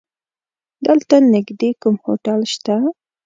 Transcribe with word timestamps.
دلته 0.85 1.15
نيږدې 1.31 1.69
کوم 1.81 1.95
هوټل 2.03 2.39
شته؟ 2.53 2.75